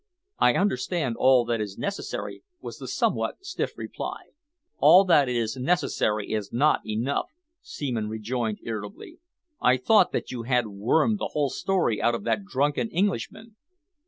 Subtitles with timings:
[0.39, 4.31] "I understand all that is necessary," was the somewhat stiff reply.
[4.79, 7.27] "All that is necessary is not enough,"
[7.61, 9.19] Seaman rejoined irritably.
[9.61, 13.57] "I thought that you had wormed the whole story out of that drunken Englishman?"